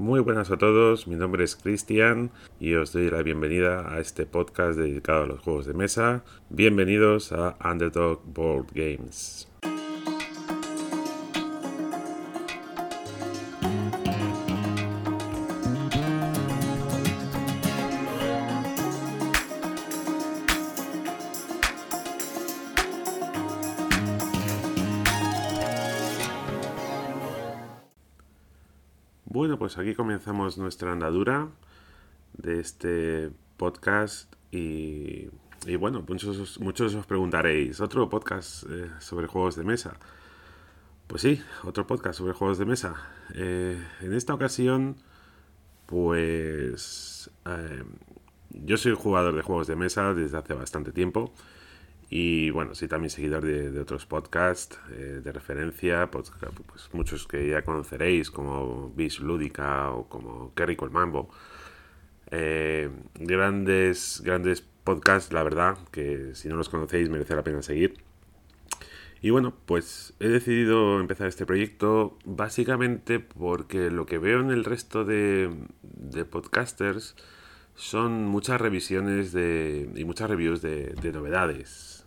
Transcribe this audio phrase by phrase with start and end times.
[0.00, 4.24] Muy buenas a todos, mi nombre es Cristian y os doy la bienvenida a este
[4.24, 6.24] podcast dedicado a los juegos de mesa.
[6.48, 9.46] Bienvenidos a Underdog Board Games.
[29.32, 31.50] Bueno, pues aquí comenzamos nuestra andadura
[32.32, 35.28] de este podcast y,
[35.78, 39.94] bueno, muchos, muchos os preguntaréis, ¿otro podcast eh, sobre juegos de mesa?
[41.06, 43.08] Pues sí, otro podcast sobre juegos de mesa.
[43.36, 44.96] Eh, en esta ocasión,
[45.86, 47.84] pues eh,
[48.50, 51.32] yo soy jugador de juegos de mesa desde hace bastante tiempo.
[52.12, 56.32] Y bueno, soy también seguidor de, otros podcasts eh, de referencia, pues,
[56.92, 61.30] muchos que ya conoceréis, como Bis Lúdica o como Kerry Colmambo.
[62.32, 67.94] Eh, grandes, grandes podcasts, la verdad, que si no los conocéis merece la pena seguir.
[69.22, 74.64] Y bueno, pues he decidido empezar este proyecto básicamente porque lo que veo en el
[74.64, 75.50] resto de,
[75.82, 77.14] de podcasters
[77.74, 82.00] son muchas revisiones de, y muchas reviews de, de novedades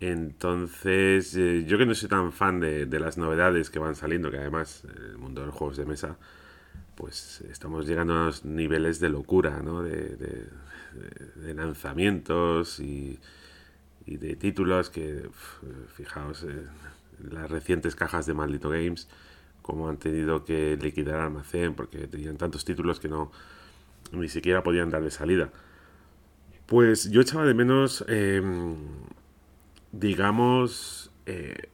[0.00, 4.38] entonces, eh, yo que no soy tan fan de, las novedades que van saliendo, que
[4.38, 6.16] además el mundo de los juegos de mesa,
[6.96, 9.82] pues estamos llegando a unos niveles de locura, ¿no?
[9.82, 10.48] De,
[11.54, 13.18] lanzamientos y,
[14.06, 15.28] de títulos que,
[15.94, 16.66] fijaos, eh,
[17.30, 19.08] las recientes cajas de Maldito Games,
[19.62, 23.30] como han tenido que liquidar almacén porque tenían tantos títulos que no
[24.12, 25.50] ni siquiera podían darle salida.
[26.66, 28.76] Pues yo echaba de menos em,
[29.92, 31.68] digamos, eh,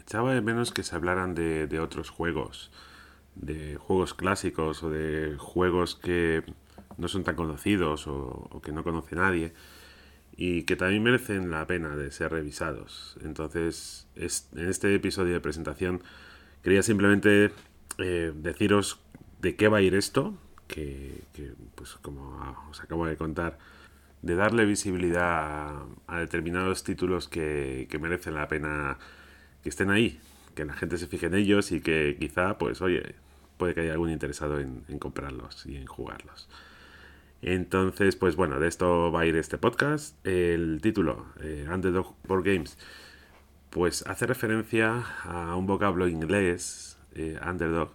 [0.00, 2.70] echaba de menos que se hablaran de, otros juegos,
[3.34, 6.42] de juegos clásicos o de juegos que
[6.96, 9.52] no son tan conocidos o, que no conoce nadie
[10.36, 13.16] y que también merecen la pena de ser revisados.
[13.22, 16.02] Entonces, en este episodio de presentación
[16.62, 17.52] quería simplemente
[17.98, 19.00] eh, deciros
[19.40, 20.34] de qué va a ir esto,
[20.68, 22.38] que, que, pues como
[22.70, 23.58] os acabo de contar,
[24.22, 28.98] de darle visibilidad a, determinados títulos que, merecen la pena
[29.62, 30.20] que estén ahí,
[30.54, 33.14] que la gente se fije en ellos y que quizá, pues, oye,
[33.56, 36.48] puede que haya algún interesado en, comprarlos y en jugarlos.
[37.40, 40.16] Entonces, pues bueno, de esto va a ir este podcast.
[40.26, 42.76] El título, eh, Underdog Board Games,
[43.70, 47.92] pues hace referencia a un vocablo inglés, eh, underdog,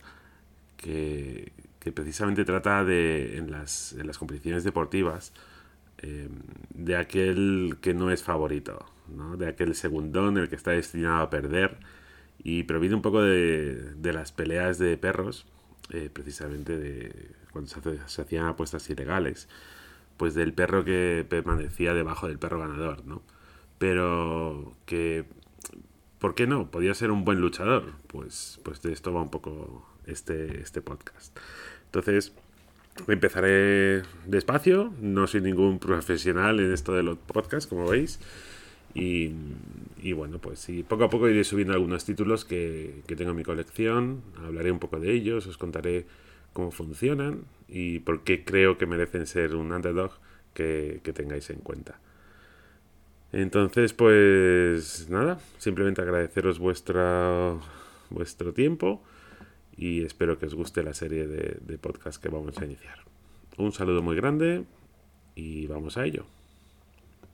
[0.77, 1.51] que,
[1.91, 5.33] precisamente trata de, en las, en las competiciones deportivas,
[5.99, 6.27] eh,
[6.73, 8.85] de aquel que no es favorito,
[9.37, 11.77] de aquel segundón, el que está destinado a perder,
[12.43, 15.45] y proviene un poco de, las peleas de perros,
[15.91, 17.69] eh, precisamente de cuando
[18.07, 19.47] se, hacían apuestas ilegales,
[20.17, 23.21] pues del perro que permanecía debajo del perro ganador, ¿no?
[23.77, 25.25] Pero que,
[26.19, 26.71] ¿por qué no?
[26.71, 31.37] Podía ser un buen luchador, pues, pues de esto va un poco este, este podcast.
[31.85, 32.33] Entonces,
[33.07, 38.19] Empezaré despacio, no soy ningún profesional en esto de los podcasts, como veis.
[38.93, 39.33] Y,
[40.13, 44.21] bueno, pues sí, poco a poco iré subiendo algunos títulos que, tengo en mi colección,
[44.45, 46.05] hablaré un poco de ellos, os contaré
[46.53, 50.11] cómo funcionan y por qué creo que merecen ser un underdog
[50.53, 51.99] que, que tengáis en cuenta.
[53.31, 57.55] Entonces, pues nada, simplemente agradeceros vuestra,
[58.11, 59.01] vuestro tiempo
[59.75, 62.99] y espero que os guste la serie de, de podcast que vamos a iniciar.
[63.57, 64.65] Un saludo muy grande
[65.35, 66.25] y vamos a ello.